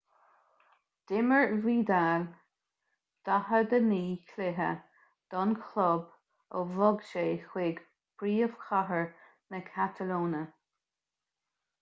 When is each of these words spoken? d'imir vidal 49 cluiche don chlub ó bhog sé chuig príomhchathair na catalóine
d'imir 1.09 1.51
vidal 1.65 2.23
49 3.29 4.15
cluiche 4.31 4.69
don 5.35 5.53
chlub 5.67 6.07
ó 6.61 6.65
bhog 6.71 7.05
sé 7.11 7.27
chuig 7.51 7.85
príomhchathair 8.23 9.05
na 9.53 9.61
catalóine 9.71 10.43